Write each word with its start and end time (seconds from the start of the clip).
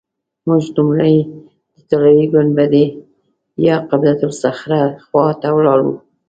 موږ 0.47 0.63
لومړی 0.75 1.15
د 1.75 1.77
طلایي 1.89 2.25
ګنبدې 2.33 2.85
یا 3.67 3.75
قبة 3.89 4.13
الصخره 4.29 4.81
خوا 5.05 5.27
ته 5.41 5.49
ولاړو. 5.57 5.93